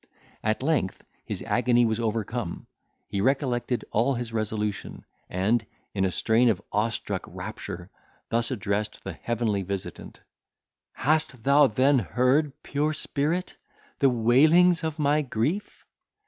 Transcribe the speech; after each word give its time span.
At 0.43 0.63
length 0.63 1.03
his 1.25 1.43
agony 1.43 1.85
was 1.85 1.99
overcome. 1.99 2.65
He 3.07 3.21
recollected 3.21 3.85
all 3.91 4.15
his 4.15 4.33
resolution, 4.33 5.05
and, 5.29 5.63
in 5.93 6.05
a 6.05 6.09
strain 6.11 6.49
of 6.49 6.59
awestruck 6.71 7.23
rapture, 7.27 7.91
thus 8.29 8.49
addressed 8.49 9.03
the 9.03 9.13
heavenly 9.13 9.61
visitant: 9.61 10.21
"Hast 10.93 11.43
thou 11.43 11.67
then 11.67 11.99
heard, 11.99 12.51
pure 12.63 12.93
spirit! 12.93 13.57
the 13.99 14.09
wailings 14.09 14.83
of 14.83 14.97
my 14.97 15.21
grief? 15.21 15.85